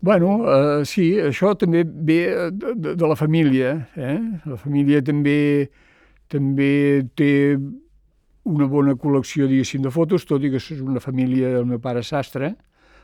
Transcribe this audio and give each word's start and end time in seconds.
Bueno, 0.00 0.38
eh, 0.48 0.84
sí, 0.88 1.12
això 1.20 1.52
també 1.60 1.82
ve 1.84 2.20
de, 2.56 2.72
de, 2.72 2.94
de 2.96 3.08
la 3.08 3.16
família. 3.16 3.74
Eh? 3.96 4.16
La 4.48 4.56
família 4.56 5.02
també 5.04 5.68
també 6.30 7.02
té 7.18 7.58
una 8.48 8.66
bona 8.70 8.94
col·lecció, 8.96 9.48
diguéssim, 9.50 9.82
de 9.84 9.92
fotos, 9.92 10.24
tot 10.24 10.44
i 10.46 10.50
que 10.52 10.60
és 10.62 10.80
una 10.80 11.02
família 11.02 11.50
del 11.56 11.66
meu 11.68 11.80
pare 11.82 12.02
sastre, 12.06 12.54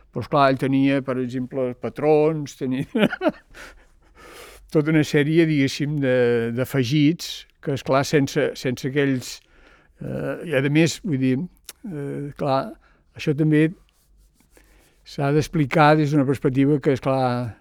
però, 0.08 0.22
esclar, 0.24 0.46
ell 0.48 0.60
tenia, 0.60 1.02
per 1.04 1.18
exemple, 1.20 1.72
patrons, 1.82 2.54
tenia 2.56 2.86
tota 4.72 4.94
una 4.94 5.04
sèrie, 5.04 5.44
diguéssim, 5.48 5.98
d'afegits, 6.56 7.32
que, 7.60 7.76
és 7.76 7.84
clar 7.84 8.06
sense, 8.06 8.52
sense 8.56 8.88
aquells... 8.88 9.36
Eh, 10.00 10.52
I, 10.52 10.56
a 10.56 10.62
més, 10.72 10.98
vull 11.04 11.20
dir, 11.20 11.34
eh, 11.88 12.30
clar, 12.40 12.60
això 13.16 13.34
també 13.36 13.66
s'ha 15.06 15.30
d'explicar 15.32 15.94
des 15.96 16.10
d'una 16.10 16.26
perspectiva 16.26 16.80
que, 16.82 16.96
és 16.96 17.02
clar, 17.02 17.54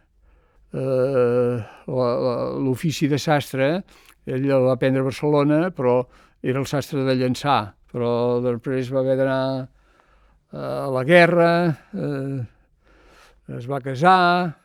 eh, 0.73 1.62
l'ofici 1.86 3.08
de 3.12 3.20
sastre, 3.22 3.70
ell 4.26 4.48
el 4.49 4.66
va 4.66 4.73
aprendre 4.73 5.03
a 5.03 5.08
Barcelona, 5.08 5.59
però 5.70 6.00
era 6.41 6.59
el 6.62 6.66
sastre 6.70 7.05
de 7.05 7.16
llançar, 7.20 7.76
però 7.94 8.41
després 8.41 8.89
va 8.94 9.03
haver 9.03 9.20
d'anar 9.22 9.45
eh, 9.62 10.58
a 10.58 10.89
la 10.95 11.05
guerra, 11.05 11.52
eh, 11.94 12.41
es 13.59 13.70
va 13.70 13.84
casar, 13.86 14.55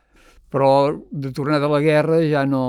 però 0.50 0.72
de 1.12 1.34
tornar 1.36 1.60
de 1.60 1.68
la 1.68 1.82
guerra 1.84 2.22
ja 2.24 2.46
no, 2.48 2.64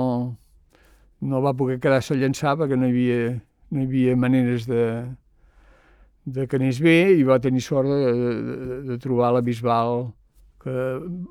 no 1.24 1.40
va 1.40 1.56
poder 1.56 1.80
quedar-se 1.80 2.12
a 2.14 2.20
llançar 2.20 2.58
perquè 2.60 2.76
no 2.76 2.86
hi 2.86 2.92
havia, 2.92 3.32
no 3.72 3.80
hi 3.80 3.88
havia 3.88 4.20
maneres 4.20 4.68
de, 4.68 4.84
de 6.24 6.46
que 6.46 6.58
anés 6.58 6.78
bé 6.82 7.12
i 7.16 7.24
va 7.26 7.40
tenir 7.42 7.62
sort 7.64 7.88
de, 7.90 8.12
de, 8.14 8.80
de 8.86 8.98
trobar 9.02 9.32
la 9.34 9.42
Bisbal 9.42 10.12
que 10.62 10.74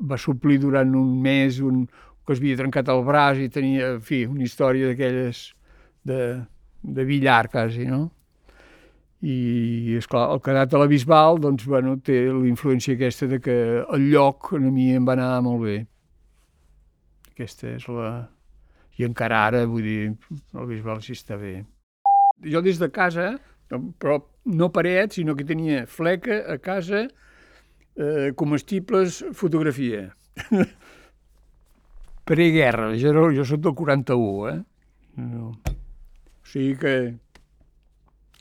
va 0.04 0.18
suplir 0.20 0.60
durant 0.60 0.96
un 1.00 1.14
mes 1.24 1.62
un, 1.64 1.86
que 2.26 2.36
es 2.36 2.42
havia 2.42 2.60
trencat 2.60 2.90
el 2.92 3.04
braç 3.08 3.40
i 3.40 3.50
tenia, 3.50 3.94
en 3.96 4.02
fi, 4.04 4.26
una 4.28 4.44
història 4.44 4.92
d'aquelles 4.92 5.46
de, 6.08 6.20
de 6.84 7.06
billar 7.08 7.46
quasi, 7.52 7.88
no? 7.88 8.10
I, 9.22 9.96
és 10.00 10.08
clar, 10.10 10.26
el 10.34 10.42
quedat 10.42 10.74
a 10.74 10.82
la 10.82 10.90
Bisbal, 10.90 11.38
doncs, 11.40 11.68
bueno, 11.70 11.96
té 12.02 12.24
la 12.26 12.48
influència 12.50 12.98
aquesta 12.98 13.30
de 13.30 13.38
que 13.40 13.56
el 13.82 14.08
lloc 14.10 14.52
a 14.58 14.62
mi 14.66 14.90
em 14.98 15.06
va 15.06 15.14
anar 15.14 15.44
molt 15.46 15.62
bé. 15.68 15.78
Aquesta 17.32 17.76
és 17.76 17.86
la... 17.88 18.12
I 19.00 19.06
encara 19.08 19.46
ara, 19.48 19.62
vull 19.70 19.86
dir, 19.86 20.10
el 20.58 20.66
Bisbal 20.70 21.00
sí 21.06 21.14
està 21.16 21.38
bé. 21.40 21.62
Jo 22.50 22.60
des 22.66 22.82
de 22.82 22.90
casa 22.92 23.30
però 24.00 24.20
no 24.52 24.72
paret, 24.74 25.14
sinó 25.16 25.36
que 25.38 25.46
tenia 25.48 25.86
fleca 25.88 26.42
a 26.52 26.58
casa, 26.58 27.06
eh, 27.96 28.32
comestibles, 28.36 29.24
fotografia. 29.34 30.10
Preguerra, 32.32 32.92
jo, 32.98 33.30
jo 33.36 33.46
soc 33.46 33.62
del 33.62 33.76
41, 33.76 34.50
eh? 34.50 34.60
No. 35.22 35.52
O 35.52 36.48
sigui 36.48 36.76
que 36.80 36.96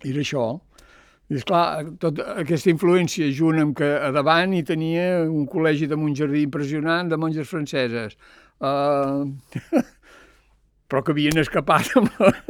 era 0.07 0.23
això. 0.23 0.45
I 1.31 1.39
esclar, 1.39 1.85
tota 2.03 2.35
aquesta 2.43 2.73
influència 2.73 3.29
junt 3.35 3.61
amb 3.63 3.77
que 3.79 3.87
a 3.87 4.11
davant 4.15 4.55
hi 4.55 4.65
tenia 4.67 5.23
un 5.23 5.47
col·legi 5.51 5.87
de 5.91 5.99
Montjardí 5.99 6.43
impressionant 6.43 7.11
de 7.11 7.19
monges 7.21 7.47
franceses. 7.51 8.17
Uh, 8.59 9.31
però 10.91 11.05
que 11.07 11.15
havien 11.15 11.39
escapat 11.39 11.93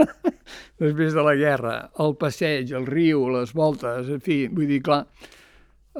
després 0.82 1.12
de 1.12 1.24
la 1.26 1.36
guerra, 1.36 1.76
el 2.00 2.16
passeig, 2.20 2.72
el 2.76 2.88
riu, 2.88 3.26
les 3.34 3.52
voltes, 3.56 4.08
en 4.08 4.24
fi, 4.24 4.42
vull 4.48 4.70
dir, 4.70 4.80
clar, 4.86 5.02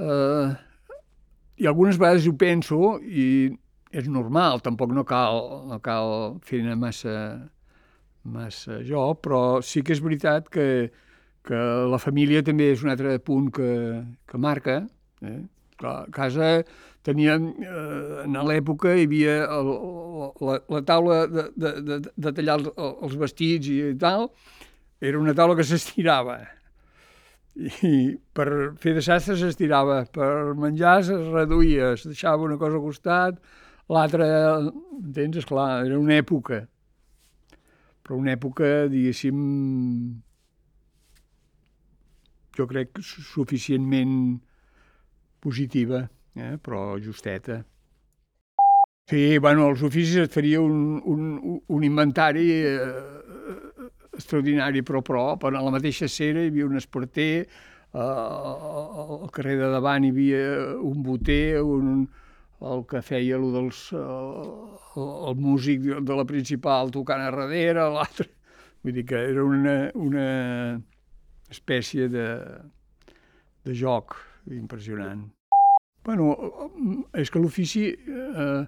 eh, 0.01 0.51
i 1.61 1.69
algunes 1.69 2.01
vegades 2.01 2.29
ho 2.29 2.35
penso 2.41 2.97
i 3.05 3.51
és 3.93 4.09
normal, 4.09 4.63
tampoc 4.65 4.93
no 4.95 5.05
cal, 5.05 5.41
no 5.69 5.81
cal 5.85 6.39
fer-ne 6.47 6.77
massa, 6.79 7.15
massa 8.23 8.81
jo, 8.87 9.11
però 9.21 9.61
sí 9.67 9.83
que 9.85 9.93
és 9.97 10.03
veritat 10.03 10.49
que, 10.53 10.67
que 11.47 11.63
la 11.91 12.01
família 12.01 12.45
també 12.47 12.71
és 12.73 12.85
un 12.87 12.93
altre 12.95 13.19
punt 13.25 13.51
que, 13.53 13.73
que 14.31 14.41
marca. 14.41 14.81
Eh? 15.27 15.41
Clar, 15.81 15.99
casa 16.15 16.61
teníem, 17.07 17.51
eh, 17.65 18.23
en 18.27 18.39
l'època 18.47 18.93
hi 18.95 19.07
havia 19.09 19.37
el, 19.57 19.71
la, 20.45 20.57
la 20.69 20.81
taula 20.87 21.21
de, 21.31 21.45
de, 21.57 21.75
de, 21.89 21.99
de 22.05 22.33
tallar 22.37 22.59
els, 22.61 22.71
els 22.91 23.19
vestits 23.21 23.71
i 23.73 23.95
tal, 24.01 24.29
era 25.01 25.21
una 25.21 25.35
taula 25.37 25.57
que 25.57 25.67
s'estirava. 25.67 26.41
I 27.57 27.95
per 28.37 28.49
fer 28.81 28.95
de 28.97 29.05
sastre 29.05 29.37
s'estirava, 29.41 30.03
per 30.13 30.55
menjar 30.61 31.01
es 31.03 31.11
reduïa, 31.33 31.95
es 31.97 32.07
deixava 32.09 32.47
una 32.47 32.59
cosa 32.61 32.79
al 32.79 32.85
costat, 32.85 33.41
l'altra, 33.91 34.29
entens? 35.01 35.41
Esclar, 35.43 35.87
era 35.89 35.99
una 35.99 36.21
època. 36.21 36.63
Però 38.05 38.19
una 38.21 38.37
època, 38.37 38.87
diguéssim, 38.93 39.41
jo 42.57 42.67
crec 42.71 43.01
suficientment 43.03 44.15
positiva 45.41 46.05
eh? 46.41 46.57
però 46.59 46.99
justeta. 46.99 47.61
Sí, 49.11 49.39
bueno, 49.39 49.67
als 49.67 49.83
oficis 49.83 50.21
et 50.23 50.31
faria 50.31 50.61
un, 50.63 51.01
un, 51.05 51.61
un 51.67 51.83
inventari 51.83 52.45
eh, 52.63 53.59
extraordinari, 54.15 54.85
però 54.87 55.03
prop. 55.03 55.49
A 55.49 55.51
la 55.51 55.73
mateixa 55.75 56.07
cera 56.07 56.45
hi 56.45 56.53
havia 56.53 56.69
un 56.69 56.79
esporter, 56.79 57.41
eh, 57.43 57.99
al 57.99 59.31
carrer 59.35 59.57
de 59.59 59.71
davant 59.73 60.07
hi 60.07 60.13
havia 60.15 60.45
un 60.79 61.03
boter, 61.03 61.59
un, 61.63 62.05
el 62.61 62.85
que 62.87 63.03
feia 63.03 63.41
el, 63.41 63.49
dels, 63.57 63.83
el, 63.99 65.11
el 65.33 65.43
músic 65.43 65.91
de 66.07 66.21
la 66.23 66.29
principal 66.29 66.95
tocant 66.95 67.27
a 67.27 67.33
darrere, 67.33 67.89
l'altre... 67.97 68.31
Vull 68.81 68.95
dir 68.97 69.05
que 69.11 69.19
era 69.33 69.43
una, 69.45 69.75
una 69.99 70.29
espècie 71.53 72.07
de, 72.09 72.31
de 73.67 73.75
joc 73.77 74.17
impressionant. 74.57 75.27
Bueno, 76.05 76.31
és 77.13 77.29
que 77.31 77.41
l'ofici 77.43 77.91
eh, 77.93 78.63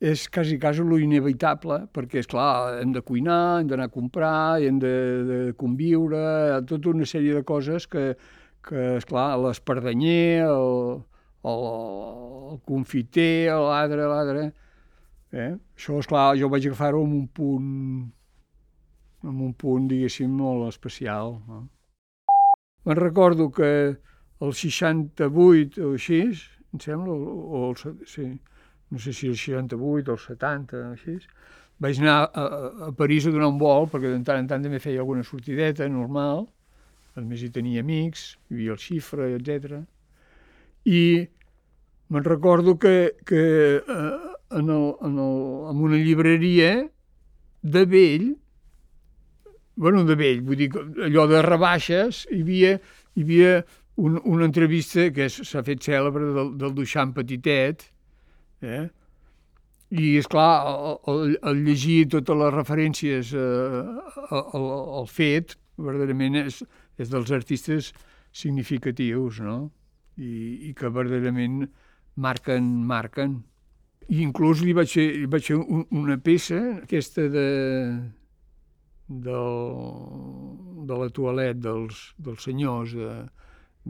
és 0.00 0.28
quasi, 0.32 0.58
quasi 0.58 0.84
lo 0.86 0.96
inevitable, 1.02 1.82
perquè, 1.92 2.22
és 2.22 2.28
clar, 2.30 2.78
hem 2.80 2.94
de 2.94 3.02
cuinar, 3.04 3.60
hem 3.60 3.68
d'anar 3.68 3.88
a 3.90 3.92
comprar, 3.92 4.60
hem 4.64 4.78
de, 4.80 4.94
de 5.28 5.40
conviure, 5.60 6.22
tota 6.70 6.92
una 6.94 7.08
sèrie 7.08 7.34
de 7.36 7.42
coses 7.44 7.88
que, 7.90 8.14
que 8.64 8.86
és 8.96 9.08
clar, 9.08 9.34
l'espardanyer, 9.42 10.46
el, 10.46 11.02
el, 11.44 11.66
el 12.54 12.62
confiter, 12.68 13.52
l'adre, 13.60 14.08
l'adre... 14.08 14.46
Eh? 15.30 15.52
Això, 15.78 16.00
és 16.00 16.08
clar, 16.10 16.32
jo 16.40 16.48
vaig 16.50 16.64
agafar-ho 16.66 17.04
amb 17.04 17.14
un 17.14 17.26
punt, 17.30 17.66
amb 19.22 19.44
un 19.44 19.52
punt, 19.54 19.84
diguéssim, 19.90 20.32
molt 20.32 20.66
especial. 20.72 21.36
No? 21.46 21.60
Me'n 22.88 22.98
recordo 22.98 23.50
que 23.54 23.70
el 24.40 24.56
68 24.56 25.84
o 25.86 25.92
així, 25.94 26.22
em 26.74 26.82
sembla, 26.82 27.12
o, 27.12 27.40
o 27.58 27.70
el, 27.70 27.96
sí, 28.06 28.26
no 28.90 28.98
sé 28.98 29.12
si 29.12 29.28
el 29.28 29.36
68 29.36 30.10
o 30.10 30.14
el 30.14 30.22
70, 30.22 30.82
així, 30.92 31.18
vaig 31.80 32.00
anar 32.02 32.16
a, 32.28 32.46
a, 32.88 32.92
París 32.96 33.26
a 33.26 33.34
donar 33.34 33.50
un 33.50 33.58
vol, 33.60 33.88
perquè 33.90 34.10
de 34.12 34.22
tant 34.26 34.42
en 34.42 34.48
tant 34.50 34.64
també 34.66 34.80
feia 34.82 35.00
alguna 35.02 35.24
sortideta 35.26 35.88
normal, 35.88 36.44
a 37.16 37.24
més 37.24 37.42
hi 37.42 37.50
tenia 37.54 37.82
amics, 37.84 38.34
hi 38.48 38.58
havia 38.58 38.76
el 38.76 38.82
xifre, 38.82 39.30
etc. 39.38 39.80
I 40.90 41.02
me'n 42.10 42.26
recordo 42.26 42.76
que, 42.82 43.16
que 43.26 43.42
eh, 43.80 44.20
en, 44.58 44.70
el, 44.70 44.86
en, 45.06 45.18
el, 45.24 45.40
en 45.72 45.82
una 45.88 45.98
llibreria 45.98 46.72
de 47.62 47.84
vell, 47.86 48.30
bueno, 49.80 50.04
de 50.04 50.16
vell, 50.18 50.42
vull 50.44 50.60
dir, 50.60 50.70
allò 51.06 51.26
de 51.30 51.42
rebaixes, 51.46 52.26
hi 52.30 52.42
havia, 52.44 52.74
hi 53.16 53.24
havia 53.24 53.52
un, 54.00 54.20
una 54.24 54.46
entrevista 54.48 55.08
que 55.14 55.28
s'ha 55.32 55.62
fet 55.66 55.84
cèlebre 55.84 56.30
del, 56.36 56.54
del 56.60 56.74
Duchamp 56.76 57.12
Petitet, 57.18 57.84
eh? 58.64 58.86
i, 59.90 60.14
és 60.20 60.28
clar 60.30 60.50
el 61.10 61.64
llegir 61.66 62.04
totes 62.14 62.38
les 62.38 62.54
referències 62.54 63.32
eh, 63.34 63.80
al, 64.38 64.70
al 65.00 65.10
fet, 65.10 65.56
verdaderament 65.80 66.38
és, 66.44 66.62
és 67.00 67.10
dels 67.10 67.32
artistes 67.34 67.90
significatius, 68.30 69.40
no? 69.42 69.58
I, 70.20 70.70
i 70.70 70.72
que 70.76 70.90
verdaderament 70.92 71.64
marquen, 72.20 72.70
marquen. 72.86 73.40
I 74.10 74.22
inclús 74.24 74.62
li 74.64 74.74
vaig 74.76 74.90
fer, 74.92 75.06
li 75.22 75.28
vaig 75.30 75.50
fer 75.50 75.58
un, 75.58 75.84
una 75.96 76.16
peça, 76.22 76.60
aquesta 76.84 77.26
de, 77.32 77.46
del, 79.26 79.60
de 80.86 80.98
la 81.02 81.10
toalet 81.14 81.60
dels, 81.62 82.02
dels 82.18 82.46
senyors, 82.46 82.94
de, 82.94 83.14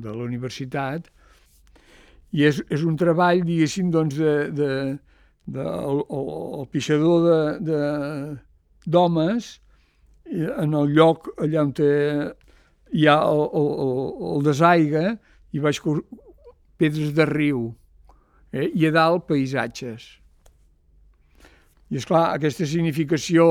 de 0.02 0.12
la 0.14 0.26
universitat, 0.26 1.08
i 2.32 2.44
és, 2.46 2.60
és 2.70 2.84
un 2.86 2.96
treball, 2.98 3.42
diguéssim, 3.46 3.90
doncs, 3.90 4.16
de, 4.18 4.34
de, 4.54 4.70
de, 5.46 5.64
el, 5.64 6.04
el, 6.04 6.30
el 6.60 6.68
pixador 6.70 7.58
d'homes 8.86 9.50
en 10.30 10.76
el 10.78 10.94
lloc 10.94 11.32
allà 11.42 11.64
on 11.66 11.72
hi 11.80 13.06
ha 13.06 13.16
el, 13.26 13.42
el, 13.60 13.68
el 14.30 14.46
desaiga 14.46 15.04
i 15.52 15.62
baix 15.62 15.80
pedres 16.80 17.12
de 17.14 17.26
riu 17.28 17.68
eh? 18.52 18.70
i 18.74 18.86
a 18.86 18.92
dalt 18.94 19.26
paisatges. 19.28 20.06
I, 21.90 21.98
és 21.98 22.06
clar 22.06 22.30
aquesta 22.36 22.66
significació 22.70 23.46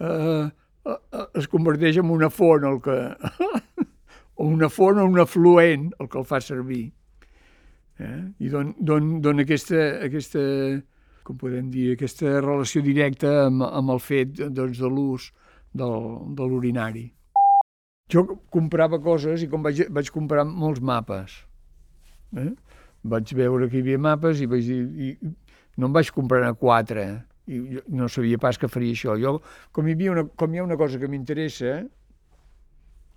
eh, 0.00 0.48
eh, 0.88 1.26
es 1.40 1.48
converteix 1.52 2.00
en 2.02 2.12
una 2.12 2.30
font, 2.32 2.68
el 2.68 2.80
que... 2.84 2.98
o 4.42 4.48
una 4.50 4.68
font 4.68 4.98
o 4.98 5.06
un 5.06 5.20
afluent, 5.22 5.92
el 6.02 6.08
que 6.10 6.18
el 6.18 6.26
fa 6.26 6.40
servir. 6.42 6.88
Eh? 8.02 8.18
I 8.42 8.50
don, 8.50 8.74
don, 8.78 9.14
don 9.22 9.42
aquesta, 9.44 9.78
aquesta, 10.08 10.42
com 11.22 11.38
podem 11.38 11.68
dir, 11.70 11.92
aquesta 11.94 12.40
relació 12.40 12.82
directa 12.82 13.44
amb, 13.46 13.62
amb 13.68 13.94
el 13.94 14.02
fet 14.02 14.34
doncs, 14.42 14.80
de 14.82 14.90
l'ús 14.90 15.28
del, 15.78 15.94
de 16.34 16.48
l'urinari. 16.50 17.06
Jo 18.10 18.26
comprava 18.52 18.98
coses 19.00 19.44
i 19.44 19.48
com 19.48 19.62
vaig, 19.64 19.86
vaig 19.94 20.10
comprar 20.12 20.44
molts 20.48 20.82
mapes. 20.82 21.38
Eh? 22.36 22.50
Vaig 23.14 23.30
veure 23.38 23.70
que 23.70 23.78
hi 23.78 23.86
havia 23.86 24.02
mapes 24.10 24.42
i, 24.42 24.50
vaig 24.50 24.66
dir, 24.66 24.82
i 25.06 25.78
no 25.78 25.88
em 25.88 25.94
vaig 25.94 26.10
comprar 26.14 26.50
quatre 26.58 27.06
i 27.50 27.58
no 27.90 28.06
sabia 28.10 28.38
pas 28.42 28.58
que 28.58 28.70
faria 28.70 28.94
això. 28.94 29.16
Jo, 29.18 29.38
com 29.74 29.86
hi, 29.86 29.94
havia 29.96 30.12
una, 30.16 30.26
com 30.38 30.52
hi 30.52 30.60
ha 30.60 30.66
una 30.66 30.78
cosa 30.78 30.98
que 30.98 31.10
m'interessa, 31.10 31.80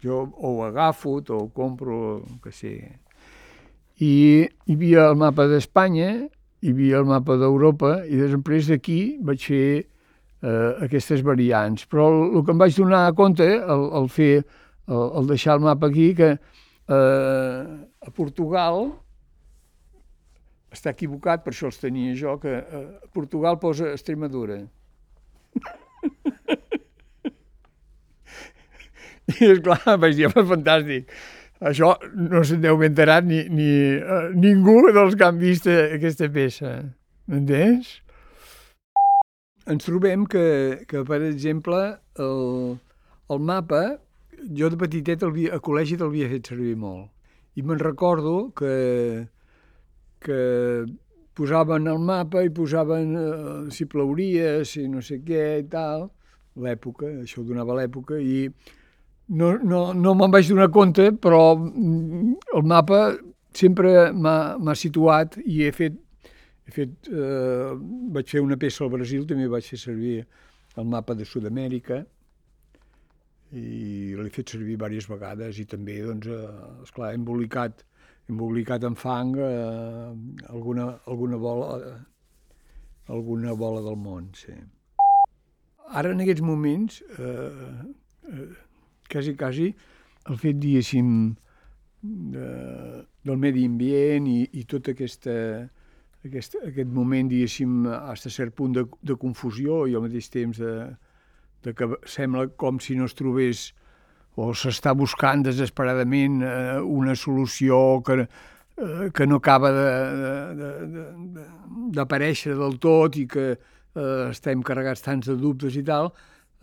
jo 0.06 0.22
o 0.38 0.54
agafo 0.64 1.18
o 1.20 1.42
compro, 1.50 2.22
que 2.44 2.54
sé. 2.54 2.76
I 4.00 4.14
hi 4.46 4.76
havia 4.76 5.10
el 5.10 5.20
mapa 5.20 5.48
d'Espanya, 5.50 6.12
hi 6.62 6.74
havia 6.74 7.02
el 7.02 7.10
mapa 7.10 7.38
d'Europa, 7.42 7.98
i 8.06 8.20
després 8.20 8.70
d'aquí 8.72 9.00
vaig 9.24 9.46
fer 9.52 9.68
eh, 10.46 10.72
aquestes 10.86 11.24
variants. 11.26 11.88
Però 11.90 12.10
el, 12.12 12.22
el 12.36 12.46
que 12.46 12.54
em 12.56 12.62
vaig 12.62 12.78
donar 12.78 13.08
compte, 13.18 13.48
el, 13.48 13.88
el 14.02 14.12
fer, 14.12 14.44
el, 14.88 15.08
el 15.22 15.32
deixar 15.32 15.58
el 15.60 15.66
mapa 15.66 15.90
aquí, 15.92 16.12
que 16.18 16.36
eh, 16.36 17.66
a 18.06 18.14
Portugal 18.14 18.88
està 20.76 20.92
equivocat, 20.92 21.44
per 21.46 21.54
això 21.54 21.70
els 21.72 21.80
tenia 21.80 22.16
jo, 22.20 22.36
que 22.42 22.52
eh, 22.60 22.86
Portugal 23.16 23.60
posa 23.62 23.94
Extremadura. 23.94 24.60
I 29.42 29.52
esclar, 29.56 29.98
vaig 30.02 30.16
dir, 30.18 30.30
fantàstic. 30.36 31.12
Això 31.66 31.94
no 32.14 32.44
se'n 32.44 32.64
deu 32.64 32.76
haver 32.76 32.92
enterat 32.92 33.28
ni, 33.28 33.44
ni 33.50 33.68
uh, 33.98 34.32
ningú 34.36 34.82
dels 34.92 35.16
que 35.16 35.28
han 35.28 35.38
vist 35.40 35.70
aquesta 35.72 36.28
peça. 36.32 36.74
M'entens? 37.32 38.00
Ens 39.72 39.88
trobem 39.88 40.28
que, 40.30 40.48
que 40.90 41.02
per 41.08 41.22
exemple, 41.26 41.80
el, 42.22 42.76
el 43.34 43.40
mapa, 43.42 43.86
jo 44.56 44.70
de 44.70 44.78
petitet 44.78 45.24
el, 45.26 45.40
a 45.56 45.62
col·legi 45.64 45.98
te'l 45.98 46.12
havia 46.12 46.30
fet 46.30 46.52
servir 46.52 46.76
molt. 46.78 47.08
I 47.56 47.64
me'n 47.64 47.80
recordo 47.80 48.52
que 48.58 48.76
que 50.26 50.86
posaven 51.38 51.88
el 51.88 52.00
mapa 52.00 52.44
i 52.44 52.50
posaven 52.50 53.16
eh, 53.16 53.72
si 53.72 53.86
plauria, 53.86 54.64
si 54.66 54.88
no 54.90 55.04
sé 55.06 55.20
què 55.26 55.44
i 55.62 55.68
tal, 55.70 56.10
l'època, 56.56 57.12
això 57.22 57.44
donava 57.46 57.76
l'època, 57.78 58.18
i 58.18 58.48
no, 59.28 59.52
no, 59.58 59.82
no 59.94 60.16
me'n 60.16 60.34
vaig 60.34 60.50
donar 60.50 60.70
compte, 60.74 61.12
però 61.22 61.56
mm, 61.58 62.34
el 62.58 62.66
mapa 62.68 63.00
sempre 63.56 64.12
m'ha 64.12 64.76
situat 64.76 65.40
i 65.46 65.64
he 65.66 65.72
fet, 65.76 65.96
he 66.68 66.76
fet 66.76 67.10
eh, 67.10 67.72
vaig 68.16 68.30
fer 68.30 68.44
una 68.44 68.60
peça 68.60 68.84
al 68.86 68.92
Brasil, 68.94 69.26
també 69.30 69.48
vaig 69.52 69.66
fer 69.72 69.80
servir 69.80 70.20
el 70.76 70.88
mapa 70.92 71.16
de 71.16 71.26
Sud-amèrica, 71.26 72.04
i 73.56 74.16
l'he 74.18 74.32
fet 74.34 74.52
servir 74.52 74.74
diverses 74.74 75.08
vegades 75.08 75.60
i 75.62 75.66
també, 75.70 76.02
doncs, 76.04 76.28
eh, 76.28 76.72
esclar, 76.84 77.14
he 77.14 77.20
embolicat 77.22 77.86
embolicat 78.30 78.84
en 78.84 78.96
fang 78.98 79.36
eh, 79.38 80.50
alguna, 80.50 81.00
alguna, 81.06 81.38
bola, 81.38 81.78
eh, 81.78 83.14
alguna 83.14 83.54
bola 83.54 83.84
del 83.86 83.98
món, 84.02 84.32
sí. 84.34 84.56
Ara, 85.94 86.12
en 86.12 86.24
aquests 86.24 86.42
moments, 86.42 87.02
eh, 87.20 87.68
eh, 88.34 88.48
quasi, 89.12 89.36
quasi, 89.40 89.72
el 90.30 90.38
fet, 90.42 90.60
diguéssim, 90.62 91.10
de, 92.06 92.50
del 93.26 93.40
medi 93.42 93.66
ambient 93.66 94.28
i, 94.30 94.42
i 94.60 94.66
tot 94.70 94.92
aquesta, 94.92 95.34
aquest, 96.26 96.60
aquest 96.66 96.92
moment, 96.94 97.30
diguéssim, 97.32 97.86
fins 97.86 98.28
a 98.30 98.34
cert 98.34 98.56
punt 98.58 98.76
de, 98.78 98.86
de 99.02 99.18
confusió 99.22 99.86
i 99.90 99.96
al 99.96 100.06
mateix 100.06 100.30
temps 100.34 100.62
de, 100.62 100.76
de 101.66 101.74
que 101.78 101.90
sembla 102.10 102.48
com 102.62 102.80
si 102.84 102.98
no 102.98 103.10
es 103.10 103.18
trobés 103.18 103.72
o 104.36 104.52
s'està 104.54 104.92
buscant 104.98 105.46
desesperadament 105.46 106.42
eh, 106.44 106.80
una 106.82 107.16
solució 107.16 108.02
que, 108.06 108.26
eh, 108.26 109.08
que 109.16 109.28
no 109.28 109.40
acaba 109.40 109.72
d'aparèixer 111.96 112.52
de, 112.52 112.58
de, 112.58 112.60
de, 112.60 112.66
del 112.66 112.78
tot 112.84 113.16
i 113.22 113.26
que 113.32 113.48
eh, 113.54 114.26
estem 114.30 114.62
carregats 114.68 115.06
tants 115.06 115.32
de 115.32 115.38
dubtes 115.40 115.78
i 115.80 115.84
tal, 115.88 116.12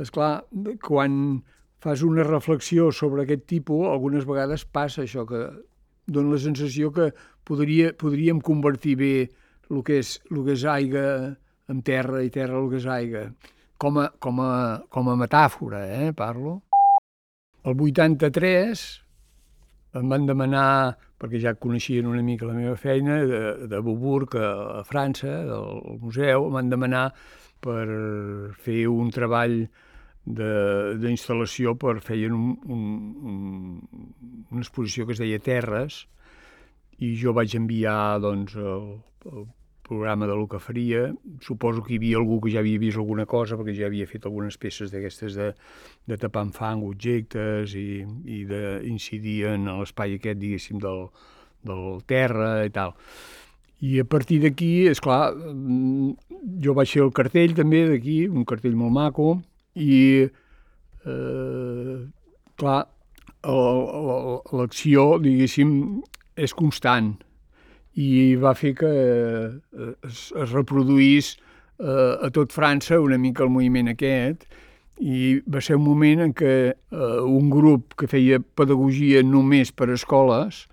és 0.00 0.12
clar, 0.12 0.44
quan 0.84 1.40
fas 1.82 2.02
una 2.06 2.22
reflexió 2.22 2.92
sobre 2.94 3.24
aquest 3.24 3.44
tipus, 3.50 3.88
algunes 3.90 4.26
vegades 4.28 4.64
passa 4.64 5.02
això, 5.02 5.26
que 5.26 5.42
dona 6.06 6.36
la 6.36 6.38
sensació 6.38 6.92
que 6.94 7.10
podria, 7.48 7.90
podríem 7.98 8.40
convertir 8.40 8.94
bé 9.00 9.14
el 9.70 9.82
que 9.82 9.98
és, 9.98 10.20
el 10.30 10.44
que 10.46 10.54
és 10.54 10.66
aigua 10.68 11.04
en 11.72 11.82
terra 11.82 12.22
i 12.22 12.30
terra 12.30 12.60
el 12.60 12.70
que 12.70 12.78
és 12.78 12.86
aigua, 12.86 13.24
com 13.82 13.98
a, 13.98 14.08
com 14.22 14.38
a, 14.44 14.52
com 14.94 15.10
a 15.10 15.18
metàfora, 15.18 15.82
eh, 15.98 16.12
parlo. 16.14 16.60
El 17.66 17.78
83 17.78 18.86
em 19.98 20.08
van 20.08 20.26
demanar, 20.26 20.94
perquè 21.18 21.40
ja 21.42 21.58
coneixien 21.58 22.06
una 22.06 22.22
mica 22.22 22.46
la 22.46 22.56
meva 22.56 22.78
feina, 22.78 23.20
de, 23.26 23.40
de 23.70 23.80
Bourg 23.82 24.38
a, 24.38 24.48
a 24.80 24.82
França, 24.86 25.42
del 25.50 25.98
museu, 26.02 26.46
em 26.46 26.60
van 26.60 26.70
demanar 26.70 27.08
per 27.62 27.86
fer 28.62 28.84
un 28.90 29.10
treball 29.14 29.64
d'instal·lació 30.24 31.74
per 31.74 31.96
feien 32.04 32.34
un, 32.36 32.52
un, 32.70 32.82
un, 33.26 34.44
una 34.52 34.62
exposició 34.62 35.06
que 35.06 35.16
es 35.16 35.22
deia 35.22 35.42
Terres 35.42 36.04
i 37.02 37.16
jo 37.18 37.34
vaig 37.34 37.56
enviar 37.58 38.20
doncs, 38.22 38.54
el, 38.54 38.86
el 39.32 39.48
programa 39.82 40.26
de 40.26 40.36
lo 40.36 40.46
que 40.48 40.58
faria. 40.58 41.12
Suposo 41.40 41.82
que 41.82 41.94
hi 41.94 41.98
havia 42.00 42.20
algú 42.20 42.40
que 42.40 42.52
ja 42.54 42.62
havia 42.62 42.80
vist 42.80 42.96
alguna 42.96 43.26
cosa, 43.26 43.58
perquè 43.58 43.74
ja 43.76 43.90
havia 43.90 44.06
fet 44.06 44.26
algunes 44.26 44.56
peces 44.56 44.94
d'aquestes 44.94 45.36
de, 45.36 45.50
de 46.08 46.18
tapar 46.22 46.46
amb 46.46 46.56
fang 46.56 46.86
objectes 46.86 47.74
i, 47.76 48.02
i 48.24 48.42
d'incidir 48.48 49.38
en 49.52 49.68
l'espai 49.80 50.16
aquest, 50.16 50.40
diguéssim, 50.40 50.80
del, 50.82 51.08
del 51.66 52.02
terra 52.06 52.62
i 52.64 52.72
tal. 52.72 52.94
I 53.82 53.98
a 53.98 54.06
partir 54.06 54.38
d'aquí, 54.44 54.86
és 54.86 55.02
clar, 55.02 55.32
jo 56.62 56.74
vaig 56.78 56.92
fer 56.94 57.02
el 57.02 57.10
cartell 57.10 57.56
també 57.58 57.82
d'aquí, 57.90 58.20
un 58.30 58.46
cartell 58.46 58.78
molt 58.78 58.94
maco, 58.94 59.32
i 59.74 60.00
eh, 60.22 61.98
clar, 62.60 62.80
l'acció, 63.42 65.06
diguéssim, 65.22 66.02
és 66.36 66.54
constant 66.56 67.12
i 68.00 68.34
va 68.40 68.54
fer 68.56 68.72
que 68.78 68.88
eh, 68.88 69.94
es, 70.08 70.32
es 70.32 70.52
reproduís 70.52 71.34
eh, 71.36 72.26
a 72.26 72.30
tot 72.32 72.52
França 72.52 73.00
una 73.00 73.18
mica 73.20 73.44
el 73.44 73.52
moviment 73.52 73.90
aquest 73.92 74.46
i 75.02 75.40
va 75.48 75.60
ser 75.60 75.76
un 75.76 75.84
moment 75.84 76.22
en 76.24 76.32
què 76.36 76.54
eh, 76.72 77.20
un 77.20 77.50
grup 77.52 77.96
que 77.98 78.08
feia 78.08 78.40
pedagogia 78.40 79.22
només 79.26 79.72
per 79.76 79.90
escoles 79.92 80.66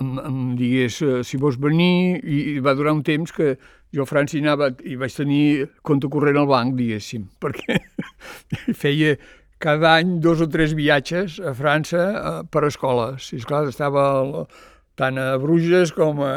em, 0.00 0.16
em 0.18 0.38
digués 0.58 1.00
eh, 1.02 1.20
si 1.22 1.38
vols 1.38 1.60
venir 1.62 2.18
i 2.26 2.58
va 2.64 2.74
durar 2.74 2.96
un 2.96 3.04
temps 3.06 3.34
que 3.34 3.54
jo 3.94 4.04
a 4.04 4.08
França 4.08 4.36
hi 4.36 4.42
anava 4.42 4.72
i 4.84 4.98
vaig 5.00 5.14
tenir 5.14 5.68
compte 5.86 6.10
corrent 6.12 6.36
al 6.36 6.48
banc, 6.50 6.74
diguéssim, 6.76 7.28
perquè 7.42 7.78
feia 8.82 9.16
cada 9.58 9.96
any 9.98 10.18
dos 10.22 10.40
o 10.40 10.48
tres 10.48 10.72
viatges 10.78 11.38
a 11.40 11.54
França 11.54 12.02
eh, 12.14 12.34
per 12.50 12.64
escoles. 12.68 13.32
I, 13.32 13.42
esclar, 13.42 13.66
estava 13.68 14.46
tant 14.98 15.18
a 15.18 15.30
Bruges 15.38 15.92
com 15.94 16.22
a, 16.26 16.34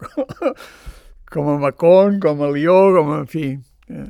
com 1.32 1.50
a 1.52 1.58
Macon, 1.58 2.20
com 2.20 2.44
a 2.44 2.52
Lió, 2.52 2.78
com 2.96 3.12
a... 3.12 3.20
En 3.24 3.28
fi. 3.30 3.50
Eh, 3.90 4.08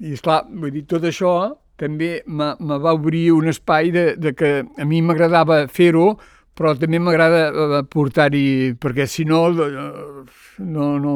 I, 0.00 0.14
esclar, 0.14 0.44
vull 0.48 0.72
dir, 0.74 0.86
tot 0.88 1.04
això 1.04 1.34
també 1.80 2.18
me 2.28 2.76
va 2.80 2.92
obrir 2.92 3.30
un 3.32 3.48
espai 3.48 3.90
de, 3.94 4.04
de 4.20 4.34
que 4.36 4.50
a 4.62 4.84
mi 4.88 5.00
m'agradava 5.00 5.62
fer-ho, 5.72 6.12
però 6.56 6.74
també 6.76 7.00
m'agrada 7.00 7.46
eh, 7.48 7.82
portar-hi, 7.88 8.74
perquè 8.80 9.06
si 9.08 9.24
no, 9.28 9.46
no, 9.54 10.88
no, 11.00 11.14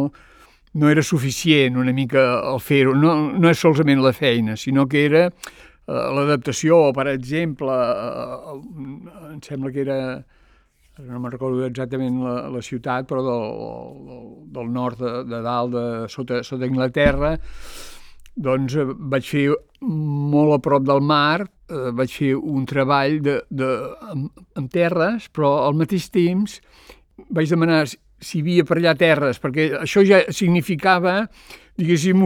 no 0.75 0.91
era 0.91 1.03
suficient 1.03 1.79
una 1.79 1.93
mica 1.95 2.25
el 2.51 2.61
fer-ho. 2.61 2.95
No, 2.99 3.15
no 3.39 3.51
és 3.51 3.61
solament 3.63 4.03
la 4.03 4.15
feina, 4.15 4.57
sinó 4.59 4.89
que 4.91 5.05
era 5.07 5.27
uh, 5.31 6.07
l'adaptació, 6.17 6.89
per 6.97 7.09
exemple, 7.13 7.75
uh, 7.75 8.57
em 9.33 9.43
sembla 9.45 9.75
que 9.75 9.85
era 9.87 9.99
no 11.03 11.19
me'n 11.19 11.33
recordo 11.33 11.65
exactament 11.67 12.21
la, 12.23 12.35
la 12.55 12.61
ciutat, 12.63 13.09
però 13.11 13.23
del, 13.27 13.49
del, 14.07 14.29
del 14.55 14.71
nord 14.71 15.01
de, 15.01 15.15
de 15.27 15.41
dalt, 15.43 15.75
de, 15.75 15.87
sota, 16.13 16.43
sota 16.47 16.69
Inglaterra, 16.71 17.33
doncs 18.35 18.77
eh, 18.79 18.87
vaig 19.15 19.27
fer 19.27 19.49
molt 19.83 20.55
a 20.55 20.61
prop 20.63 20.87
del 20.87 21.03
mar, 21.03 21.43
eh, 21.43 21.91
vaig 21.99 22.15
fer 22.15 22.35
un 22.39 22.67
treball 22.71 23.19
de, 23.25 23.41
de, 23.51 23.71
amb, 24.11 24.45
amb 24.59 24.71
terres, 24.71 25.29
però 25.35 25.57
al 25.65 25.79
mateix 25.79 26.09
temps 26.15 26.61
vaig 27.31 27.51
demanar 27.51 27.85
si 28.25 28.39
hi 28.39 28.43
havia 28.43 28.65
per 28.67 28.81
allà 28.81 28.97
terres, 28.99 29.39
perquè 29.43 29.71
això 29.83 30.03
ja 30.07 30.25
significava, 30.33 31.21
diguéssim, 31.77 32.25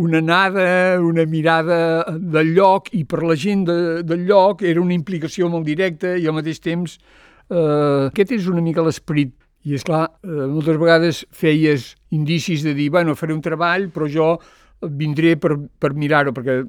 una 0.00 0.18
anada, 0.18 1.00
una 1.02 1.24
mirada 1.26 2.04
del 2.14 2.54
lloc 2.54 2.92
i 2.94 3.02
per 3.04 3.24
la 3.26 3.34
gent 3.34 3.64
de, 3.66 3.78
del 4.06 4.22
lloc 4.28 4.62
era 4.62 4.80
una 4.80 4.94
implicació 4.94 5.48
molt 5.50 5.66
directa 5.66 6.14
i 6.14 6.28
al 6.30 6.36
mateix 6.36 6.62
temps 6.62 6.94
eh, 7.50 8.06
aquest 8.06 8.36
és 8.38 8.46
una 8.50 8.62
mica 8.62 8.84
l'esperit. 8.86 9.34
I 9.66 9.74
és 9.76 9.84
clar, 9.84 10.06
eh, 10.24 10.46
moltes 10.48 10.78
vegades 10.80 11.24
feies 11.36 11.90
indicis 12.16 12.62
de 12.64 12.72
dir, 12.72 12.88
bueno, 12.94 13.16
faré 13.18 13.34
un 13.34 13.42
treball, 13.44 13.90
però 13.92 14.06
jo 14.08 14.30
vindré 14.80 15.34
per, 15.36 15.58
per 15.78 15.92
mirar-ho, 15.92 16.32
perquè 16.32 16.62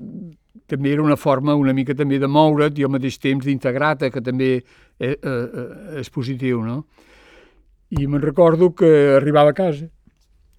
també 0.67 0.91
era 0.91 1.03
una 1.03 1.15
forma 1.15 1.55
una 1.55 1.71
mica 1.75 1.95
també 1.95 2.19
de 2.19 2.27
moure't 2.27 2.79
i 2.79 2.83
al 2.83 2.91
mateix 2.91 3.19
temps 3.21 3.45
d'integrar-te, 3.47 4.09
que 4.11 4.23
també 4.25 4.51
és, 4.57 4.65
eh, 5.00 5.15
eh, 5.23 6.01
és 6.01 6.11
positiu, 6.11 6.65
no? 6.65 6.81
I 7.91 8.07
me'n 8.07 8.21
recordo 8.24 8.71
que 8.71 8.89
arribava 9.17 9.51
a 9.51 9.57
casa, 9.57 9.89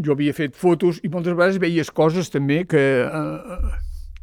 jo 0.03 0.13
havia 0.13 0.35
fet 0.37 0.57
fotos 0.59 0.99
i 1.05 1.09
moltes 1.09 1.37
vegades 1.37 1.61
veies 1.63 1.91
coses 1.91 2.31
també 2.33 2.63
que... 2.69 2.85
Eh, 3.07 3.81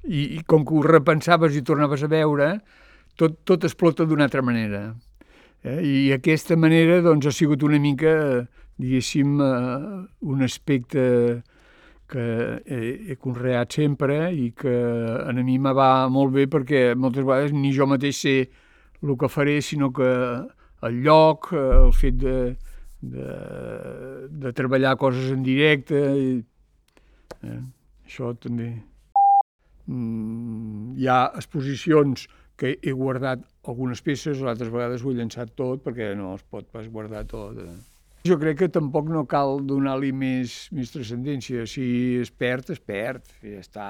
i, 0.10 0.22
I 0.40 0.44
com 0.48 0.64
que 0.66 0.74
ho 0.74 0.82
repensaves 0.86 1.58
i 1.58 1.62
tornaves 1.66 2.04
a 2.06 2.10
veure, 2.10 2.54
tot, 3.20 3.42
tot 3.46 3.66
explota 3.68 4.06
d'una 4.08 4.30
altra 4.30 4.42
manera. 4.46 4.94
Eh? 5.64 5.80
I 5.84 5.96
aquesta 6.16 6.56
manera 6.58 7.02
doncs, 7.04 7.28
ha 7.28 7.34
sigut 7.36 7.64
una 7.68 7.80
mica, 7.84 8.14
diguéssim, 8.80 9.36
eh, 9.44 10.00
un 10.32 10.46
aspecte 10.46 11.04
que 12.10 12.26
he, 12.66 13.12
he 13.12 13.18
conreat 13.22 13.76
sempre 13.76 14.32
i 14.34 14.50
que 14.58 14.72
a 15.22 15.34
mi 15.44 15.60
me 15.62 15.74
va 15.78 16.08
molt 16.10 16.34
bé 16.34 16.48
perquè 16.50 16.96
moltes 16.98 17.28
vegades 17.28 17.54
ni 17.54 17.70
jo 17.76 17.86
mateix 17.86 18.24
sé 18.24 18.38
el 19.04 19.14
que 19.20 19.30
faré, 19.30 19.60
sinó 19.62 19.92
que 19.94 20.10
el 20.88 20.98
lloc, 21.04 21.52
el 21.54 21.94
fet 21.94 22.18
de, 22.24 22.56
de, 23.02 23.28
de 24.30 24.54
treballar 24.54 24.98
coses 24.98 25.32
en 25.32 25.44
directe. 25.44 26.00
I, 26.00 26.32
eh, 27.44 27.62
això 28.06 28.34
també. 28.36 28.74
Mm, 29.90 30.98
hi 31.00 31.08
ha 31.10 31.22
exposicions 31.40 32.28
que 32.60 32.76
he 32.84 32.92
guardat 32.92 33.46
algunes 33.72 34.02
peces, 34.04 34.42
altres 34.44 34.72
vegades 34.74 35.04
ho 35.04 35.14
he 35.14 35.18
llançat 35.18 35.54
tot 35.58 35.82
perquè 35.86 36.12
no 36.20 36.34
es 36.36 36.44
pot 36.44 36.68
pas 36.74 36.88
guardar 36.92 37.24
tot. 37.30 37.58
Eh. 37.64 37.78
Jo 38.28 38.36
crec 38.42 38.58
que 38.60 38.68
tampoc 38.68 39.08
no 39.08 39.24
cal 39.32 39.62
donar-li 39.66 40.12
més, 40.12 40.66
més 40.76 40.92
transcendència. 40.92 41.64
Si 41.70 41.86
es 42.20 42.32
perd, 42.32 42.74
es 42.76 42.82
perd, 42.84 43.24
ja 43.46 43.62
està. 43.64 43.88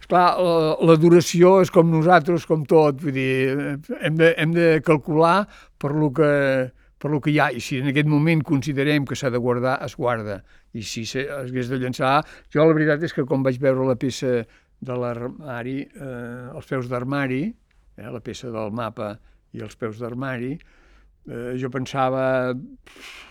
Esclar, 0.00 0.26
la, 0.42 0.74
la 0.90 0.96
duració 0.98 1.60
és 1.62 1.70
com 1.70 1.90
nosaltres, 1.92 2.46
com 2.48 2.64
tot, 2.66 2.98
vull 3.04 3.14
dir, 3.14 3.78
hem 4.00 4.16
de, 4.18 4.32
hem 4.40 4.54
de 4.56 4.68
calcular 4.82 5.44
per 5.78 5.92
lo 5.94 6.08
que, 6.16 6.30
per 7.00 7.10
lo 7.10 7.20
que 7.24 7.32
hi 7.32 7.38
ha, 7.40 7.48
i 7.50 7.62
si 7.64 7.78
en 7.80 7.88
aquest 7.90 8.08
moment 8.10 8.42
considerem 8.46 9.06
que 9.08 9.16
s'ha 9.16 9.30
de 9.32 9.40
guardar, 9.40 9.78
es 9.86 9.96
guarda. 9.96 10.40
I 10.76 10.84
si 10.84 11.06
s'hagués 11.08 11.70
de 11.72 11.78
llançar... 11.80 12.18
Jo 12.52 12.66
la 12.68 12.76
veritat 12.76 13.06
és 13.06 13.14
que 13.16 13.24
quan 13.28 13.44
vaig 13.46 13.56
veure 13.62 13.86
la 13.88 13.96
peça 13.96 14.42
de 14.80 14.96
l'armari, 14.96 15.78
eh, 15.88 16.50
els 16.56 16.68
peus 16.68 16.90
d'armari, 16.92 17.42
eh, 17.96 18.10
la 18.12 18.20
peça 18.24 18.52
del 18.52 18.72
mapa 18.76 19.14
i 19.56 19.64
els 19.64 19.76
peus 19.80 20.00
d'armari, 20.00 20.52
eh, 21.28 21.54
jo 21.60 21.72
pensava, 21.72 22.52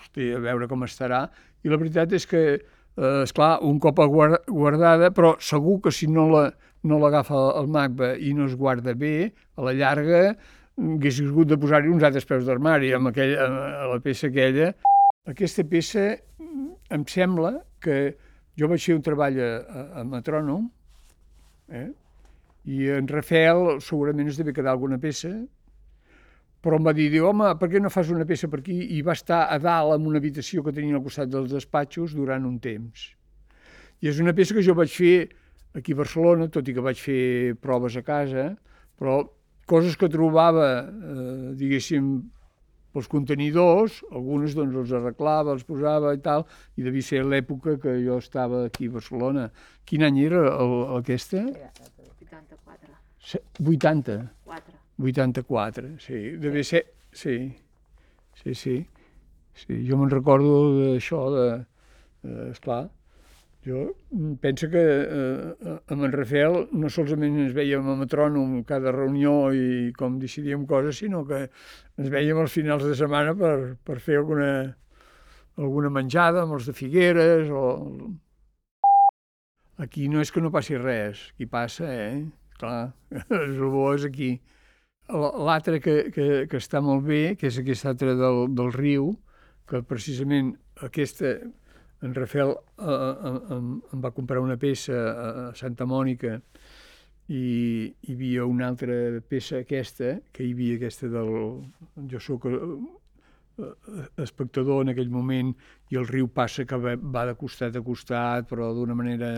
hosti, 0.01 0.31
a 0.33 0.41
veure 0.41 0.67
com 0.69 0.85
estarà, 0.87 1.27
i 1.63 1.69
la 1.69 1.77
veritat 1.77 2.13
és 2.17 2.25
que, 2.29 2.43
eh, 2.57 3.21
esclar, 3.21 3.59
un 3.61 3.77
cop 3.79 4.01
guardada, 4.01 5.13
però 5.13 5.35
segur 5.39 5.79
que 5.85 5.93
si 5.93 6.09
no 6.09 6.25
la 6.33 6.49
no 6.83 6.99
l'agafa 6.99 7.35
el 7.59 7.67
MACBA 7.67 8.13
i 8.23 8.33
no 8.35 8.45
es 8.47 8.55
guarda 8.55 8.93
bé, 8.95 9.33
a 9.57 9.65
la 9.67 9.73
llarga 9.75 10.37
hagués 10.79 11.19
hagut 11.23 11.49
de 11.49 11.57
posar-hi 11.59 11.91
uns 11.91 12.05
altres 12.07 12.27
peus 12.27 12.45
d'armari 12.47 12.93
amb, 12.95 13.11
aquell, 13.11 13.35
amb 13.43 13.93
la 13.93 13.99
peça 14.03 14.29
aquella. 14.29 14.71
Aquesta 15.29 15.65
peça 15.67 16.05
em 16.89 17.05
sembla 17.07 17.53
que 17.83 17.99
jo 18.59 18.69
vaig 18.71 18.83
fer 18.83 18.97
un 18.97 19.03
treball 19.05 19.39
a, 19.43 19.49
a, 20.01 20.03
Metrònom, 20.07 20.67
eh? 21.75 21.87
i 22.69 22.89
en 22.95 23.07
Rafael 23.07 23.79
segurament 23.83 24.29
es 24.31 24.39
deve 24.39 24.53
quedar 24.55 24.73
alguna 24.73 24.99
peça, 25.01 25.31
però 26.59 26.75
em 26.79 26.83
va 26.83 26.93
dir, 26.95 27.07
diu, 27.13 27.29
home, 27.29 27.53
per 27.59 27.69
què 27.71 27.79
no 27.79 27.91
fas 27.93 28.09
una 28.11 28.27
peça 28.27 28.49
per 28.51 28.59
aquí? 28.59 28.75
I 28.97 28.99
va 29.05 29.15
estar 29.15 29.45
a 29.47 29.59
dalt 29.63 29.95
en 29.95 30.07
una 30.09 30.19
habitació 30.19 30.63
que 30.65 30.73
tenia 30.75 30.97
al 30.97 31.05
costat 31.05 31.31
dels 31.31 31.53
despatxos 31.53 32.15
durant 32.17 32.43
un 32.47 32.57
temps. 32.59 33.13
I 34.03 34.11
és 34.11 34.19
una 34.19 34.35
peça 34.35 34.57
que 34.57 34.63
jo 34.65 34.75
vaig 34.75 34.91
fer 34.91 35.29
aquí 35.75 35.95
a 35.95 36.01
Barcelona, 36.01 36.49
tot 36.51 36.67
i 36.67 36.75
que 36.75 36.83
vaig 36.83 36.99
fer 36.99 37.55
proves 37.63 37.95
a 37.95 38.03
casa, 38.03 38.49
però 38.99 39.21
coses 39.69 39.95
que 39.99 40.09
trobava, 40.11 40.69
eh, 40.89 41.53
diguéssim, 41.59 42.11
pels 42.93 43.09
contenidors, 43.09 43.99
algunes 44.09 44.55
doncs 44.57 44.75
els 44.81 44.93
arreglava, 44.97 45.53
els 45.53 45.65
posava 45.67 46.13
i 46.17 46.21
tal, 46.25 46.45
i 46.77 46.85
devia 46.85 47.05
ser 47.05 47.21
l'època 47.25 47.77
que 47.81 47.95
jo 48.01 48.17
estava 48.21 48.65
aquí 48.65 48.89
a 48.89 48.95
Barcelona. 48.97 49.49
Quin 49.85 50.05
any 50.07 50.23
era 50.25 50.41
el, 50.55 50.75
aquesta? 50.97 51.43
84. 51.45 52.95
80? 53.61 54.17
4. 54.45 54.79
84, 55.11 55.97
sí. 56.05 56.23
Devia 56.41 56.63
ser... 56.63 56.85
Sí, 57.11 57.37
sí, 58.41 58.53
sí. 58.53 58.75
sí. 59.57 59.79
Jo 59.87 59.97
me'n 59.97 60.11
recordo 60.13 60.57
d'això, 60.79 61.23
de, 61.33 61.45
de, 62.25 62.49
esclar, 62.51 62.83
jo 63.65 63.91
penso 64.39 64.69
que 64.71 64.79
eh, 64.79 65.79
amb 65.91 66.05
en 66.07 66.13
Rafael 66.13 66.69
no 66.71 66.89
solament 66.91 67.35
ens 67.43 67.55
veiem 67.55 67.89
a 67.91 67.95
metrònom 67.99 68.61
cada 68.67 68.93
reunió 68.95 69.51
i 69.51 69.91
com 69.97 70.15
decidíem 70.21 70.65
coses, 70.69 71.01
sinó 71.01 71.25
que 71.27 71.41
ens 71.49 72.09
veiem 72.13 72.39
als 72.39 72.55
finals 72.55 72.85
de 72.87 72.95
setmana 72.95 73.35
per, 73.35 73.75
per 73.83 73.99
fer 73.99 74.21
alguna, 74.21 74.51
alguna 75.59 75.91
menjada 75.91 76.45
amb 76.45 76.55
els 76.59 76.71
de 76.71 76.75
Figueres 76.77 77.51
o... 77.51 77.65
Aquí 79.79 80.09
no 80.11 80.19
és 80.19 80.31
que 80.31 80.41
no 80.43 80.51
passi 80.51 80.75
res, 80.75 81.29
aquí 81.31 81.45
passa, 81.47 81.87
eh? 81.87 82.25
Clar, 82.59 82.91
el 83.35 83.61
bo 83.71 83.93
és 83.95 84.03
aquí. 84.03 84.33
L'altre 85.09 85.79
que, 85.79 85.93
que, 86.11 86.25
que 86.51 86.59
està 86.59 86.81
molt 86.83 87.05
bé, 87.07 87.21
que 87.39 87.47
és 87.47 87.59
aquest 87.61 87.87
altre 87.87 88.17
del, 88.19 88.41
del 88.55 88.73
riu, 88.75 89.13
que 89.71 89.79
precisament 89.87 90.51
aquesta 90.83 91.37
en 92.01 92.13
Rafael 92.15 92.53
eh, 92.55 92.85
eh, 92.85 93.55
em, 93.55 93.73
em 93.93 94.03
va 94.03 94.13
comprar 94.15 94.41
una 94.43 94.57
peça 94.57 94.95
a 94.95 95.49
Santa 95.55 95.87
Mònica 95.89 96.37
i 97.29 97.41
hi 97.89 98.13
havia 98.15 98.45
una 98.49 98.69
altra 98.71 98.95
peça 99.29 99.61
aquesta, 99.61 100.15
que 100.33 100.45
hi 100.45 100.53
havia 100.55 100.79
aquesta 100.79 101.09
del... 101.11 101.33
Jo 102.09 102.21
sóc 102.23 102.47
eh, 102.49 102.57
eh, 103.61 104.05
espectador 104.23 104.81
en 104.85 104.93
aquell 104.95 105.11
moment 105.13 105.51
i 105.93 105.99
el 105.99 106.07
riu 106.09 106.29
passa 106.33 106.65
que 106.65 106.79
va 106.79 107.25
de 107.29 107.35
costat 107.37 107.75
a 107.75 107.83
costat, 107.85 108.49
però 108.49 108.71
d'una 108.73 108.97
manera 108.97 109.33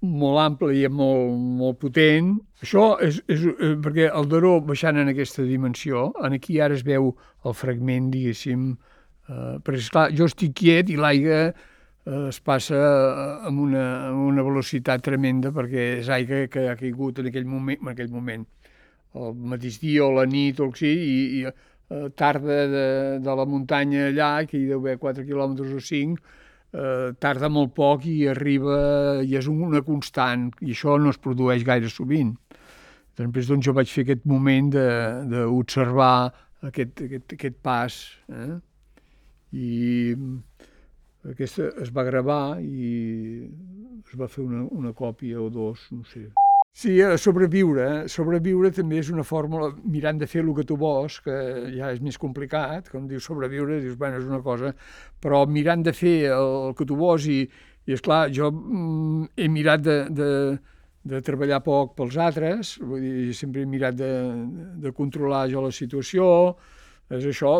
molt 0.00 0.38
ampla 0.38 0.70
i 0.72 0.86
molt, 0.88 1.34
molt 1.58 1.80
potent. 1.82 2.36
Això 2.62 2.92
és, 3.04 3.18
és, 3.26 3.42
és 3.50 3.74
perquè 3.82 4.08
el 4.08 4.28
Daró, 4.30 4.58
baixant 4.64 5.00
en 5.02 5.10
aquesta 5.10 5.42
dimensió, 5.42 6.12
en 6.24 6.38
aquí 6.38 6.60
ara 6.62 6.78
es 6.78 6.84
veu 6.86 7.10
el 7.44 7.56
fragment, 7.58 8.12
diguéssim, 8.14 8.70
Uh, 9.28 9.58
perquè, 9.60 9.82
esclar, 9.82 10.06
jo 10.16 10.24
estic 10.24 10.54
quiet 10.56 10.88
i 10.88 10.94
l'aigua 10.96 11.50
uh, 11.50 12.28
es 12.30 12.38
passa 12.40 12.78
uh, 12.78 13.48
amb, 13.50 13.60
una, 13.66 13.82
amb 14.08 14.22
una 14.30 14.44
velocitat 14.46 15.02
tremenda 15.04 15.50
perquè 15.52 15.82
és 15.98 16.08
aigua 16.08 16.46
que 16.48 16.64
ha 16.70 16.76
caigut 16.78 17.20
en 17.20 17.28
aquell 17.28 17.44
moment, 17.44 17.76
en 17.82 17.90
aquell 17.92 18.08
moment 18.08 18.46
el 19.20 19.34
mateix 19.52 19.76
dia 19.82 20.06
o 20.06 20.14
la 20.16 20.24
nit 20.24 20.62
o 20.64 20.70
sigui, 20.72 21.10
i, 21.12 21.42
i 21.42 21.44
uh, 21.44 22.08
tarda 22.16 22.56
de, 22.72 22.86
de 23.24 23.34
la 23.40 23.46
muntanya 23.48 24.06
allà, 24.08 24.30
que 24.48 24.56
hi 24.56 24.68
deu 24.70 24.80
haver 24.80 24.96
4 25.02 25.26
quilòmetres 25.28 25.74
o 25.76 25.82
5, 25.90 26.16
uh, 26.72 27.12
tarda 27.20 27.50
molt 27.52 27.74
poc 27.76 28.06
i 28.08 28.16
arriba, 28.32 28.78
i 29.24 29.36
és 29.36 29.48
una 29.52 29.82
constant, 29.84 30.48
i 30.64 30.72
això 30.72 30.96
no 30.96 31.12
es 31.12 31.20
produeix 31.20 31.66
gaire 31.68 31.92
sovint. 31.92 32.32
Després 33.18 33.48
doncs, 33.50 33.66
jo 33.66 33.74
vaig 33.76 33.92
fer 33.92 34.06
aquest 34.06 34.24
moment 34.30 34.72
d'observar 34.72 36.30
aquest, 36.68 37.04
aquest, 37.04 37.36
aquest 37.36 37.60
pas, 37.64 38.00
eh? 38.32 38.56
I 39.52 40.14
aquesta 41.28 41.70
es 41.82 41.92
va 41.94 42.04
gravar 42.06 42.58
i 42.62 43.48
es 44.08 44.18
va 44.18 44.28
fer 44.28 44.44
una, 44.44 44.64
una 44.70 44.92
còpia 44.96 45.40
o 45.40 45.48
dos, 45.50 45.88
no 45.92 46.04
sé. 46.08 46.28
Sí, 46.78 46.92
sobreviure. 47.18 47.84
Eh? 47.84 48.02
Sobreviure 48.12 48.70
també 48.70 49.00
és 49.02 49.08
una 49.10 49.24
fórmula, 49.26 49.72
mirant 49.82 50.20
de 50.20 50.28
fer 50.30 50.44
el 50.44 50.52
que 50.54 50.62
tu 50.62 50.76
vols, 50.78 51.16
que 51.24 51.34
ja 51.74 51.90
és 51.90 51.98
més 52.04 52.18
complicat, 52.22 52.86
com 52.92 53.08
dius 53.10 53.26
sobreviure, 53.26 53.80
dius, 53.82 53.96
bueno, 53.98 54.20
és 54.20 54.28
una 54.28 54.38
cosa, 54.44 54.70
però 55.18 55.42
mirant 55.50 55.82
de 55.82 55.92
fer 55.96 56.30
el 56.36 56.76
que 56.78 56.86
tu 56.86 56.94
vols 57.00 57.26
i, 57.26 57.40
i 57.88 57.96
és 57.96 58.04
clar, 58.04 58.28
jo 58.30 58.52
mm, 58.52 59.32
he 59.34 59.48
mirat 59.50 59.82
de, 59.82 59.98
de, 60.20 60.30
de 61.02 61.22
treballar 61.26 61.64
poc 61.66 61.96
pels 61.98 62.20
altres, 62.28 62.76
vull 62.78 63.02
dir, 63.02 63.34
sempre 63.34 63.66
he 63.66 63.70
mirat 63.74 63.98
de, 63.98 64.12
de 64.78 64.94
controlar 64.94 65.48
jo 65.50 65.66
la 65.66 65.74
situació, 65.74 66.28
és 67.08 67.24
això, 67.24 67.54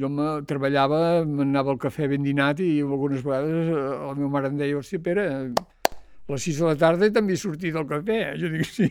jo 0.00 0.08
me 0.08 0.26
treballava, 0.48 0.98
m'anava 1.28 1.74
al 1.74 1.80
cafè 1.80 2.08
ben 2.08 2.24
dinat 2.24 2.62
i 2.64 2.70
algunes 2.80 3.24
vegades 3.26 3.68
eh, 3.68 3.80
la 4.06 4.14
meva 4.16 4.30
mare 4.38 4.48
em 4.52 4.56
deia, 4.60 4.78
hòstia, 4.78 5.02
Pere, 5.04 5.26
a 5.28 6.32
les 6.32 6.46
6 6.48 6.62
de 6.62 6.70
la 6.70 6.78
tarda 6.80 7.10
també 7.12 7.36
he 7.36 7.40
sortit 7.40 7.76
del 7.76 7.84
cafè. 7.90 8.20
Jo 8.40 8.48
dic, 8.54 8.64
sí. 8.72 8.88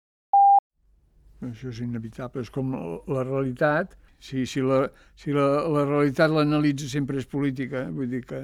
això 1.50 1.72
és 1.72 1.82
inevitable, 1.82 2.44
és 2.46 2.52
com 2.54 2.70
la 3.10 3.26
realitat, 3.26 3.98
si, 4.22 4.44
si, 4.46 4.62
la, 4.62 4.84
si 5.18 5.34
la, 5.34 5.46
la 5.66 5.84
realitat 5.88 6.30
l'analitza 6.30 6.88
sempre 6.92 7.18
és 7.18 7.26
política, 7.26 7.88
vull 7.90 8.10
dir 8.12 8.22
que 8.28 8.40